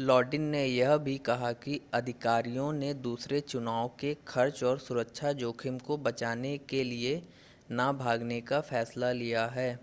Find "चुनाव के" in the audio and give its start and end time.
3.42-4.14